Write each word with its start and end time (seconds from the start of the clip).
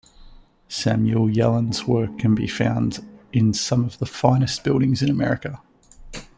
Samuel 0.67 1.29
Yellin's 1.29 1.85
works 1.85 2.19
can 2.19 2.33
be 2.33 2.47
found 2.47 3.05
in 3.31 3.53
some 3.53 3.85
of 3.85 3.99
the 3.99 4.07
finest 4.07 4.63
buildings 4.63 5.03
in 5.03 5.11
America. 5.11 5.61